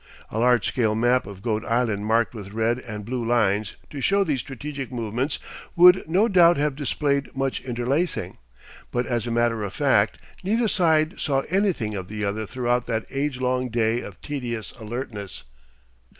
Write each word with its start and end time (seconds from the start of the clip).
A 0.31 0.39
large 0.39 0.65
scale 0.67 0.95
map 0.95 1.27
of 1.27 1.43
Goat 1.43 1.63
Island 1.63 2.07
marked 2.07 2.33
with 2.33 2.53
red 2.53 2.79
and 2.79 3.05
blue 3.05 3.23
lines 3.23 3.75
to 3.91 4.01
show 4.01 4.23
these 4.23 4.39
strategic 4.39 4.91
movements 4.91 5.37
would 5.75 6.09
no 6.09 6.27
doubt 6.27 6.57
have 6.57 6.75
displayed 6.75 7.37
much 7.37 7.61
interlacing, 7.61 8.39
but 8.89 9.05
as 9.05 9.27
a 9.27 9.29
matter 9.31 9.61
of 9.63 9.73
fact 9.73 10.19
neither 10.43 10.67
side 10.67 11.19
saw 11.19 11.41
anything 11.51 11.93
of 11.93 12.07
the 12.07 12.25
other 12.25 12.47
throughout 12.47 12.87
that 12.87 13.05
age 13.11 13.39
long 13.39 13.69
day 13.69 14.01
of 14.01 14.19
tedious 14.21 14.71
alertness. 14.79 15.43